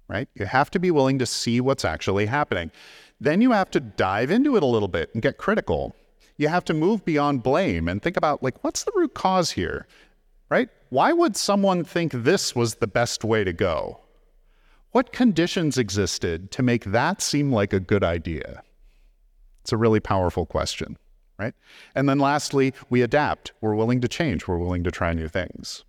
right? 0.08 0.28
You 0.34 0.46
have 0.46 0.70
to 0.72 0.78
be 0.78 0.90
willing 0.90 1.18
to 1.18 1.26
see 1.26 1.60
what's 1.60 1.84
actually 1.84 2.26
happening. 2.26 2.70
Then 3.20 3.40
you 3.40 3.52
have 3.52 3.70
to 3.72 3.80
dive 3.80 4.30
into 4.30 4.56
it 4.56 4.62
a 4.62 4.66
little 4.66 4.88
bit 4.88 5.10
and 5.14 5.22
get 5.22 5.38
critical. 5.38 5.94
You 6.36 6.48
have 6.48 6.64
to 6.66 6.74
move 6.74 7.04
beyond 7.04 7.42
blame 7.42 7.88
and 7.88 8.02
think 8.02 8.16
about, 8.16 8.42
like, 8.42 8.62
what's 8.62 8.84
the 8.84 8.92
root 8.94 9.14
cause 9.14 9.50
here? 9.52 9.86
right? 10.48 10.68
Why 10.90 11.12
would 11.12 11.36
someone 11.36 11.84
think 11.84 12.12
this 12.12 12.54
was 12.54 12.76
the 12.76 12.86
best 12.86 13.24
way 13.24 13.44
to 13.44 13.52
go? 13.52 14.00
What 14.92 15.12
conditions 15.12 15.76
existed 15.76 16.50
to 16.52 16.62
make 16.62 16.84
that 16.84 17.20
seem 17.20 17.52
like 17.52 17.72
a 17.72 17.80
good 17.80 18.04
idea? 18.04 18.62
It's 19.62 19.72
a 19.72 19.76
really 19.76 20.00
powerful 20.00 20.46
question, 20.46 20.96
right? 21.38 21.54
And 21.94 22.08
then 22.08 22.18
lastly, 22.18 22.72
we 22.88 23.02
adapt. 23.02 23.52
We're 23.60 23.74
willing 23.74 24.00
to 24.00 24.08
change. 24.08 24.46
We're 24.46 24.58
willing 24.58 24.84
to 24.84 24.90
try 24.90 25.12
new 25.12 25.28
things. 25.28 25.84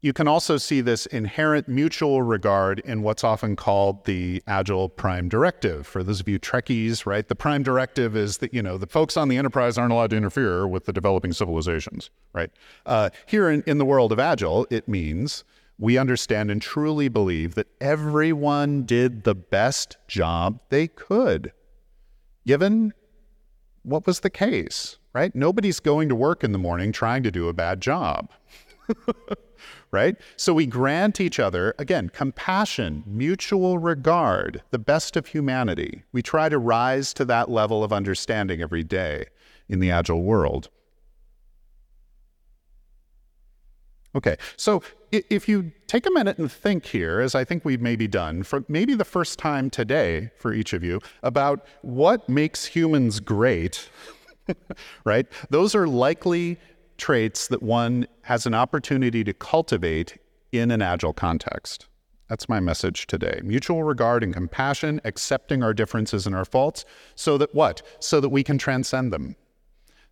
You 0.00 0.12
can 0.12 0.28
also 0.28 0.58
see 0.58 0.80
this 0.80 1.06
inherent 1.06 1.66
mutual 1.66 2.22
regard 2.22 2.78
in 2.80 3.02
what's 3.02 3.24
often 3.24 3.56
called 3.56 4.04
the 4.04 4.40
Agile 4.46 4.88
Prime 4.88 5.28
Directive. 5.28 5.88
For 5.88 6.04
those 6.04 6.20
of 6.20 6.28
you 6.28 6.38
Trekkies, 6.38 7.04
right, 7.04 7.26
the 7.26 7.34
Prime 7.34 7.64
Directive 7.64 8.14
is 8.14 8.38
that, 8.38 8.54
you 8.54 8.62
know, 8.62 8.78
the 8.78 8.86
folks 8.86 9.16
on 9.16 9.28
the 9.28 9.36
Enterprise 9.36 9.76
aren't 9.76 9.92
allowed 9.92 10.10
to 10.10 10.16
interfere 10.16 10.68
with 10.68 10.84
the 10.84 10.92
developing 10.92 11.32
civilizations, 11.32 12.10
right? 12.32 12.50
Uh, 12.86 13.10
here 13.26 13.50
in, 13.50 13.64
in 13.66 13.78
the 13.78 13.84
world 13.84 14.12
of 14.12 14.20
Agile, 14.20 14.68
it 14.70 14.86
means 14.86 15.42
we 15.78 15.98
understand 15.98 16.52
and 16.52 16.62
truly 16.62 17.08
believe 17.08 17.56
that 17.56 17.66
everyone 17.80 18.84
did 18.84 19.24
the 19.24 19.34
best 19.34 19.96
job 20.06 20.60
they 20.68 20.86
could, 20.86 21.52
given 22.46 22.92
what 23.82 24.06
was 24.06 24.20
the 24.20 24.30
case, 24.30 24.98
right? 25.12 25.34
Nobody's 25.34 25.80
going 25.80 26.08
to 26.08 26.14
work 26.14 26.44
in 26.44 26.52
the 26.52 26.58
morning 26.58 26.92
trying 26.92 27.24
to 27.24 27.32
do 27.32 27.48
a 27.48 27.52
bad 27.52 27.80
job. 27.80 28.30
right? 29.90 30.16
So 30.36 30.54
we 30.54 30.66
grant 30.66 31.20
each 31.20 31.38
other, 31.38 31.74
again, 31.78 32.10
compassion, 32.10 33.02
mutual 33.06 33.78
regard, 33.78 34.62
the 34.70 34.78
best 34.78 35.16
of 35.16 35.26
humanity. 35.26 36.02
We 36.12 36.22
try 36.22 36.48
to 36.48 36.58
rise 36.58 37.12
to 37.14 37.24
that 37.26 37.50
level 37.50 37.82
of 37.84 37.92
understanding 37.92 38.60
every 38.60 38.84
day 38.84 39.26
in 39.68 39.80
the 39.80 39.90
agile 39.90 40.22
world. 40.22 40.68
Okay, 44.14 44.36
so 44.56 44.82
if 45.12 45.48
you 45.48 45.70
take 45.86 46.06
a 46.06 46.10
minute 46.10 46.38
and 46.38 46.50
think 46.50 46.86
here, 46.86 47.20
as 47.20 47.34
I 47.34 47.44
think 47.44 47.64
we've 47.64 47.80
maybe 47.80 48.08
done, 48.08 48.42
for 48.42 48.64
maybe 48.66 48.94
the 48.94 49.04
first 49.04 49.38
time 49.38 49.70
today 49.70 50.30
for 50.38 50.52
each 50.52 50.72
of 50.72 50.82
you, 50.82 51.00
about 51.22 51.66
what 51.82 52.28
makes 52.28 52.64
humans 52.64 53.20
great, 53.20 53.88
right? 55.04 55.26
Those 55.50 55.74
are 55.74 55.86
likely 55.86 56.58
traits 56.98 57.48
that 57.48 57.62
one 57.62 58.06
has 58.22 58.44
an 58.44 58.54
opportunity 58.54 59.24
to 59.24 59.32
cultivate 59.32 60.18
in 60.52 60.70
an 60.70 60.82
agile 60.82 61.12
context. 61.12 61.86
That's 62.28 62.48
my 62.48 62.60
message 62.60 63.06
today. 63.06 63.40
Mutual 63.42 63.84
regard 63.84 64.22
and 64.22 64.34
compassion, 64.34 65.00
accepting 65.04 65.62
our 65.62 65.72
differences 65.72 66.26
and 66.26 66.36
our 66.36 66.44
faults, 66.44 66.84
so 67.14 67.38
that 67.38 67.54
what? 67.54 67.80
So 68.00 68.20
that 68.20 68.28
we 68.28 68.44
can 68.44 68.58
transcend 68.58 69.12
them, 69.12 69.36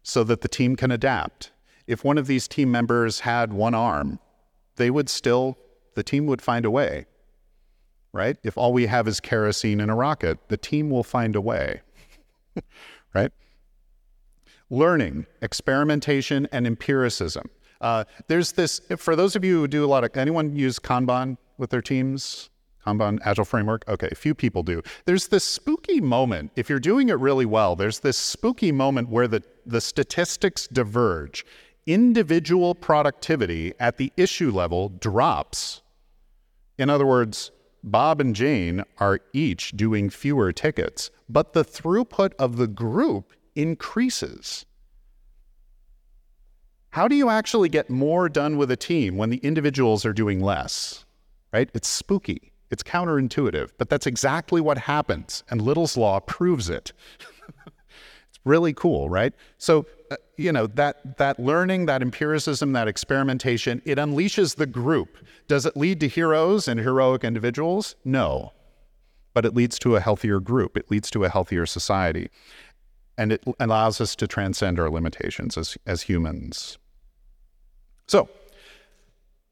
so 0.03 0.25
that 0.25 0.41
the 0.41 0.49
team 0.49 0.77
can 0.77 0.91
adapt. 0.91 1.53
If 1.87 2.05
one 2.05 2.17
of 2.17 2.27
these 2.27 2.49
team 2.49 2.71
members 2.71 3.21
had 3.21 3.53
one 3.53 3.75
arm, 3.75 4.19
they 4.77 4.91
would 4.91 5.11
still, 5.11 5.59
the 5.95 6.03
team 6.03 6.27
would 6.27 6.41
find 6.41 6.65
a 6.65 6.71
way, 6.71 7.07
right? 8.13 8.39
If 8.43 8.57
all 8.57 8.73
we 8.73 8.87
have 8.87 9.07
is 9.07 9.21
kerosene 9.21 9.81
in 9.81 9.91
a 9.91 9.95
rocket, 9.95 10.39
the 10.49 10.57
team 10.57 10.89
will 10.89 11.05
find 11.05 11.37
a 11.37 11.41
way, 11.41 11.83
right? 13.15 13.31
Learning, 14.71 15.27
experimentation, 15.43 16.49
and 16.53 16.67
empiricism. 16.67 17.49
Uh, 17.81 18.05
there's 18.27 18.53
this, 18.53 18.81
for 18.97 19.17
those 19.17 19.37
of 19.37 19.45
you 19.45 19.61
who 19.61 19.69
do 19.69 19.85
a 19.85 19.87
lot 19.87 20.05
of, 20.05 20.17
anyone 20.17 20.55
use 20.57 20.79
Kanban 20.79 21.37
with 21.59 21.71
their 21.71 21.83
teams? 21.83 22.51
Kanban 22.87 23.19
Agile 23.25 23.45
Framework? 23.45 23.85
Okay, 23.89 24.09
a 24.11 24.15
few 24.15 24.35
people 24.35 24.63
do. 24.63 24.83
There's 25.05 25.29
this 25.29 25.45
spooky 25.45 26.01
moment, 26.01 26.53
if 26.57 26.71
you're 26.71 26.79
doing 26.79 27.09
it 27.09 27.19
really 27.19 27.47
well, 27.47 27.75
there's 27.77 28.01
this 28.01 28.17
spooky 28.17 28.73
moment 28.73 29.09
where 29.09 29.29
the, 29.29 29.43
the 29.65 29.81
statistics 29.81 30.69
diverge. 30.69 31.45
Individual 31.87 32.75
productivity 32.75 33.73
at 33.79 33.97
the 33.97 34.13
issue 34.17 34.51
level 34.51 34.89
drops. 34.89 35.83
In 36.79 36.91
other 36.91 37.07
words, 37.07 37.51
Bob 37.83 38.21
and 38.21 38.35
Jane 38.35 38.83
are 38.99 39.21
each 39.33 39.71
doing 39.73 40.11
fewer 40.11 40.53
tickets, 40.53 41.11
but 41.29 41.53
the 41.53 41.65
throughput 41.65 42.33
of 42.39 42.57
the 42.57 42.67
group 42.67 43.33
increases. 43.57 44.67
How 46.91 47.09
do 47.09 47.15
you 47.15 47.29
actually 47.29 47.69
get 47.69 47.91
more 47.91 48.29
done 48.29 48.57
with 48.57 48.71
a 48.71 48.77
team 48.77 49.17
when 49.17 49.31
the 49.31 49.39
individuals 49.39 50.07
are 50.07 50.13
doing 50.13 50.41
less? 50.41 51.05
Right? 51.53 51.69
It's 51.75 51.89
spooky. 51.89 52.53
It's 52.71 52.83
counterintuitive, 52.83 53.71
but 53.79 53.89
that's 53.89 54.07
exactly 54.07 54.61
what 54.61 54.79
happens, 54.79 55.45
and 55.51 55.61
Little's 55.61 55.97
law 55.97 56.19
proves 56.21 56.69
it. 56.69 56.93
it's 57.67 58.41
really 58.45 58.73
cool, 58.73 59.09
right? 59.09 59.33
So, 59.59 59.87
uh, 60.11 60.17
you 60.37 60.51
know, 60.53 60.67
that 60.69 61.19
that 61.19 61.39
learning, 61.39 61.87
that 61.87 62.03
empiricism, 62.03 62.73
that 62.73 62.89
experimentation, 62.89 63.83
it 63.85 63.99
unleashes 63.99 64.57
the 64.57 64.67
group. 64.67 65.19
Does 65.47 65.65
it 65.65 65.77
lead 65.77 66.01
to 66.01 66.09
heroes 66.09 66.67
and 66.67 66.81
heroic 66.81 67.23
individuals? 67.23 67.95
No. 68.05 68.53
But 69.33 69.45
it 69.45 69.55
leads 69.55 69.79
to 69.81 69.97
a 69.97 70.01
healthier 70.01 70.41
group. 70.41 70.77
It 70.77 70.91
leads 70.91 71.11
to 71.11 71.25
a 71.25 71.29
healthier 71.29 71.67
society 71.67 72.31
and 73.19 73.33
it 73.33 73.45
allows 73.61 74.01
us 74.01 74.15
to 74.17 74.27
transcend 74.27 74.79
our 74.79 74.91
limitations 74.91 75.57
as, 75.57 75.77
as 75.87 76.03
humans. 76.03 76.79
So, 78.07 78.29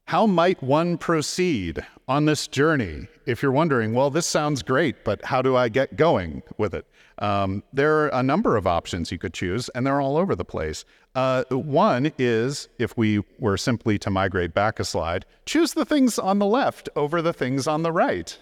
how 0.05 0.27
might 0.27 0.61
one 0.61 0.97
proceed 0.97 1.83
on 2.07 2.25
this 2.25 2.47
journey? 2.47 3.07
If 3.25 3.41
you're 3.41 3.51
wondering, 3.51 3.93
well, 3.93 4.11
this 4.11 4.27
sounds 4.27 4.61
great, 4.61 5.03
but 5.03 5.25
how 5.25 5.41
do 5.41 5.55
I 5.55 5.67
get 5.67 5.95
going 5.95 6.43
with 6.59 6.75
it? 6.75 6.85
Um, 7.17 7.63
there 7.73 8.03
are 8.03 8.09
a 8.09 8.21
number 8.21 8.55
of 8.55 8.67
options 8.67 9.11
you 9.11 9.17
could 9.17 9.33
choose, 9.33 9.67
and 9.69 9.85
they're 9.85 9.99
all 9.99 10.15
over 10.15 10.35
the 10.35 10.45
place. 10.45 10.85
Uh, 11.15 11.43
one 11.49 12.11
is, 12.19 12.67
if 12.77 12.95
we 12.95 13.23
were 13.39 13.57
simply 13.57 13.97
to 13.97 14.11
migrate 14.11 14.53
back 14.53 14.79
a 14.79 14.85
slide, 14.85 15.25
choose 15.45 15.73
the 15.73 15.85
things 15.85 16.19
on 16.19 16.37
the 16.37 16.45
left 16.45 16.87
over 16.95 17.21
the 17.21 17.33
things 17.33 17.65
on 17.65 17.81
the 17.81 17.91
right. 17.91 18.37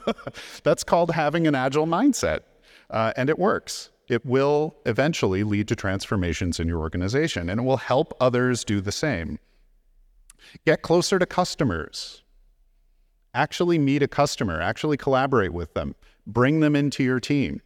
That's 0.62 0.84
called 0.84 1.12
having 1.12 1.46
an 1.46 1.54
agile 1.54 1.86
mindset, 1.86 2.40
uh, 2.90 3.14
and 3.16 3.30
it 3.30 3.38
works 3.38 3.88
it 4.08 4.24
will 4.24 4.76
eventually 4.86 5.42
lead 5.42 5.68
to 5.68 5.76
transformations 5.76 6.58
in 6.58 6.68
your 6.68 6.80
organization 6.80 7.50
and 7.50 7.60
it 7.60 7.64
will 7.64 7.76
help 7.76 8.16
others 8.20 8.64
do 8.64 8.80
the 8.80 8.92
same. 8.92 9.38
Get 10.64 10.82
closer 10.82 11.18
to 11.18 11.26
customers. 11.26 12.22
Actually 13.34 13.78
meet 13.78 14.02
a 14.02 14.08
customer, 14.08 14.60
actually 14.60 14.96
collaborate 14.96 15.52
with 15.52 15.74
them, 15.74 15.94
bring 16.26 16.60
them 16.60 16.74
into 16.74 17.04
your 17.04 17.20
team, 17.20 17.60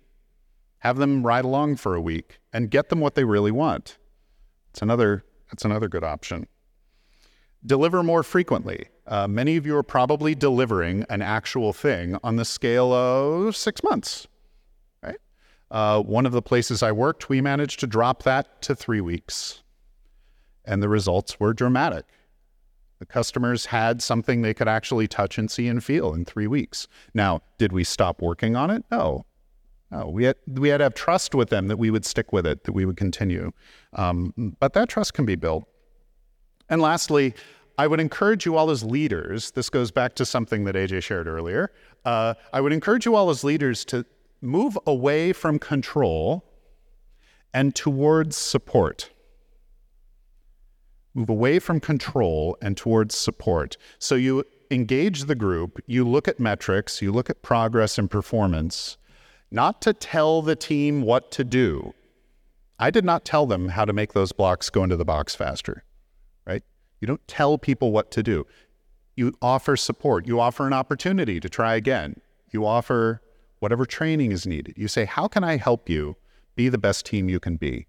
have 0.81 0.97
them 0.97 1.25
ride 1.25 1.45
along 1.45 1.77
for 1.77 1.95
a 1.95 2.01
week, 2.01 2.41
and 2.53 2.71
get 2.71 2.89
them 2.89 3.01
what 3.01 3.15
they 3.15 3.25
really 3.25 3.53
want. 3.53 3.99
It's 4.71 4.83
another, 4.83 5.25
that's 5.49 5.65
another 5.65 5.89
good 5.89 6.03
option. 6.03 6.49
Deliver 7.65 8.03
more 8.03 8.25
frequently. 8.25 8.89
Uh, 9.07 9.29
many 9.29 9.57
of 9.57 9.65
you 9.65 9.77
are 9.77 9.85
probably 9.85 10.35
delivering 10.35 11.05
an 11.09 11.23
actual 11.23 11.73
thing 11.73 12.17
on 12.25 12.37
the 12.37 12.45
scale 12.45 12.93
of 12.93 13.55
six 13.55 13.85
months? 13.85 14.27
Uh, 15.73 16.03
one 16.03 16.27
of 16.27 16.33
the 16.33 16.43
places 16.43 16.83
I 16.83 16.93
worked, 16.93 17.31
we 17.31 17.41
managed 17.41 17.81
to 17.81 17.87
drop 17.87 18.23
that 18.25 18.61
to 18.63 18.77
three 18.77 19.01
weeks, 19.01 19.63
and 20.67 20.83
the 20.83 20.89
results 20.89 21.41
were 21.41 21.55
dramatic. 21.55 22.05
The 22.99 23.07
customers 23.07 23.67
had 23.67 24.03
something 24.03 24.43
they 24.43 24.53
could 24.53 24.69
actually 24.69 25.09
touch 25.09 25.39
and 25.39 25.51
see 25.51 25.67
and 25.67 25.83
feel 25.83 26.13
in 26.13 26.27
three 26.27 26.47
weeks. 26.47 26.89
Now, 27.15 27.41
did 27.57 27.73
we 27.73 27.85
stop 27.85 28.21
working 28.21 28.55
on 28.55 28.71
it? 28.71 28.85
No. 28.91 29.25
No, 29.91 30.09
we 30.09 30.25
had 30.25 30.37
we 30.47 30.69
had 30.69 30.79
to 30.79 30.85
have 30.85 30.95
trust 30.95 31.35
with 31.35 31.49
them 31.51 31.69
that 31.69 31.79
we 31.79 31.91
would 31.91 32.05
stick 32.05 32.33
with 32.33 32.47
it, 32.47 32.65
that 32.65 32.73
we 32.73 32.85
would 32.85 32.97
continue. 32.97 33.53
Um, 33.95 34.57
but 34.61 34.75
that 34.75 34.89
trust 34.89 35.15
can 35.15 35.27
be 35.27 35.35
built. 35.37 35.65
And 36.69 36.81
lastly, 36.81 37.35
I 37.77 37.87
would 37.87 38.01
encourage 38.01 38.47
you 38.47 38.57
all 38.57 38.71
as 38.71 38.85
leaders. 38.85 39.51
This 39.51 39.69
goes 39.69 39.91
back 39.91 40.15
to 40.17 40.25
something 40.25 40.65
that 40.65 40.75
AJ 40.75 41.03
shared 41.03 41.27
earlier. 41.27 41.73
Uh, 42.05 42.35
I 42.53 42.61
would 42.61 42.73
encourage 42.73 43.05
you 43.05 43.17
all 43.17 43.31
as 43.31 43.43
leaders 43.43 43.85
to 43.87 44.07
move 44.43 44.79
away 44.87 45.33
from 45.33 45.59
control 45.59 46.45
and 47.55 47.75
towards 47.75 48.37
support 48.37 49.11
move 51.15 51.29
away 51.29 51.59
from 51.59 51.81
control 51.81 52.57
and 52.63 52.77
towards 52.77 53.17
support. 53.17 53.77
So 53.99 54.15
you 54.15 54.45
engage 54.71 55.25
the 55.25 55.35
group, 55.35 55.81
you 55.87 56.07
look 56.07 56.29
at 56.29 56.41
metrics, 56.41 57.03
you 57.03 57.13
look 57.13 57.29
at 57.29 57.43
progress 57.43 57.99
and 57.99 58.11
performance, 58.11 58.97
not 59.51 59.83
to 59.83 59.93
tell 59.93 60.43
the 60.43 60.57
team 60.57 61.03
what 61.03 61.31
to 61.33 61.45
do. 61.45 61.93
I 62.79 62.91
did 62.91 63.05
not 63.05 63.25
tell 63.25 63.47
them 63.47 63.69
how 63.69 63.85
to 63.85 63.93
make 63.93 64.13
those 64.13 64.33
blocks 64.33 64.71
go 64.71 64.83
into 64.83 64.97
the 64.97 65.05
box 65.05 65.35
faster, 65.35 65.85
right? 66.47 66.63
You 67.01 67.07
don't 67.07 67.27
tell 67.29 67.59
people 67.59 67.93
what 67.93 68.11
to 68.13 68.23
do. 68.23 68.47
You 69.15 69.35
offer 69.43 69.77
support. 69.77 70.27
You 70.27 70.41
offer 70.41 70.67
an 70.67 70.73
opportunity 70.73 71.39
to 71.39 71.49
try 71.49 71.75
again. 71.75 72.21
You 72.51 72.65
offer 72.65 73.22
whatever 73.63 73.87
training 73.87 74.33
is 74.33 74.45
needed. 74.45 74.75
You 74.77 74.89
say, 74.89 75.05
How 75.05 75.29
can 75.29 75.45
I 75.45 75.57
help 75.57 75.89
you 75.89 76.17
be 76.57 76.69
the 76.69 76.79
best 76.79 77.07
team 77.07 77.29
you 77.29 77.39
can 77.39 77.55
be? 77.55 77.87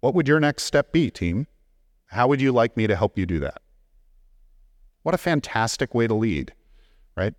What 0.00 0.14
would 0.14 0.26
your 0.26 0.40
next 0.40 0.62
step 0.62 0.90
be, 0.90 1.10
team? 1.10 1.46
How 2.06 2.26
would 2.28 2.40
you 2.40 2.50
like 2.50 2.74
me 2.74 2.86
to 2.86 2.96
help 2.96 3.18
you 3.18 3.26
do 3.26 3.40
that? 3.40 3.60
What 5.02 5.14
a 5.14 5.18
fantastic 5.18 5.94
way 5.94 6.06
to 6.06 6.14
lead, 6.14 6.54
right? 7.14 7.34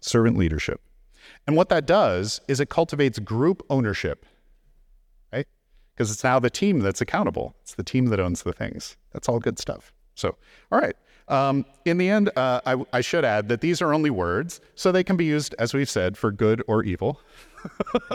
Servant 0.00 0.36
leadership. 0.36 0.82
And 1.46 1.56
what 1.56 1.70
that 1.70 1.86
does 1.86 2.42
is 2.48 2.60
it 2.60 2.68
cultivates 2.68 3.18
group 3.18 3.64
ownership, 3.70 4.26
right? 5.32 5.46
Because 5.94 6.12
it's 6.12 6.22
now 6.22 6.38
the 6.38 6.50
team 6.50 6.80
that's 6.80 7.00
accountable. 7.00 7.56
It's 7.62 7.74
the 7.74 7.82
team 7.82 8.06
that 8.06 8.20
owns 8.20 8.42
the 8.42 8.52
things. 8.52 8.98
That's 9.14 9.26
all 9.26 9.38
good 9.38 9.58
stuff. 9.58 9.94
So, 10.14 10.36
all 10.70 10.78
right. 10.78 10.96
Um, 11.28 11.64
in 11.84 11.96
the 11.98 12.08
end, 12.08 12.30
uh, 12.36 12.60
I, 12.66 12.84
I 12.92 13.00
should 13.00 13.24
add 13.24 13.48
that 13.48 13.60
these 13.60 13.80
are 13.80 13.94
only 13.94 14.10
words, 14.10 14.60
so 14.74 14.92
they 14.92 15.04
can 15.04 15.16
be 15.16 15.24
used, 15.24 15.54
as 15.58 15.72
we've 15.72 15.88
said, 15.88 16.18
for 16.18 16.30
good 16.30 16.62
or 16.66 16.82
evil. 16.84 17.20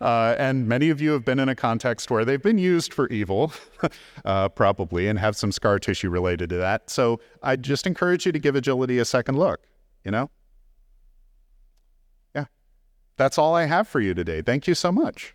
uh, 0.00 0.34
and 0.38 0.66
many 0.66 0.88
of 0.88 1.00
you 1.00 1.10
have 1.12 1.24
been 1.24 1.38
in 1.38 1.48
a 1.50 1.54
context 1.54 2.10
where 2.10 2.24
they've 2.24 2.42
been 2.42 2.58
used 2.58 2.94
for 2.94 3.08
evil, 3.08 3.52
uh, 4.24 4.48
probably, 4.48 5.06
and 5.06 5.18
have 5.18 5.36
some 5.36 5.52
scar 5.52 5.78
tissue 5.78 6.08
related 6.08 6.48
to 6.50 6.56
that. 6.56 6.88
So 6.88 7.20
I 7.42 7.56
just 7.56 7.86
encourage 7.86 8.24
you 8.24 8.32
to 8.32 8.38
give 8.38 8.56
agility 8.56 8.98
a 8.98 9.04
second 9.04 9.38
look, 9.38 9.60
you 10.02 10.10
know? 10.10 10.30
Yeah. 12.34 12.46
That's 13.18 13.36
all 13.36 13.54
I 13.54 13.66
have 13.66 13.86
for 13.86 14.00
you 14.00 14.14
today. 14.14 14.40
Thank 14.40 14.66
you 14.66 14.74
so 14.74 14.90
much. 14.90 15.33